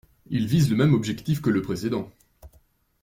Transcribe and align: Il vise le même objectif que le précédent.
Il 0.31 0.47
vise 0.47 0.71
le 0.71 0.75
même 0.77 0.95
objectif 0.95 1.43
que 1.43 1.51
le 1.51 1.61
précédent. 1.61 2.09